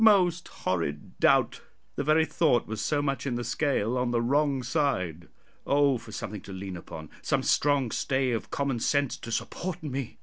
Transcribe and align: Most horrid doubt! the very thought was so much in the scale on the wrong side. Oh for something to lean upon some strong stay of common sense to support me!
Most 0.03 0.47
horrid 0.47 1.19
doubt! 1.19 1.61
the 1.95 2.03
very 2.03 2.25
thought 2.25 2.65
was 2.65 2.81
so 2.81 3.03
much 3.03 3.27
in 3.27 3.35
the 3.35 3.43
scale 3.43 3.99
on 3.99 4.09
the 4.09 4.19
wrong 4.19 4.63
side. 4.63 5.27
Oh 5.67 5.99
for 5.99 6.11
something 6.11 6.41
to 6.41 6.51
lean 6.51 6.75
upon 6.75 7.11
some 7.21 7.43
strong 7.43 7.91
stay 7.91 8.31
of 8.31 8.49
common 8.49 8.79
sense 8.79 9.15
to 9.17 9.31
support 9.31 9.83
me! 9.83 10.17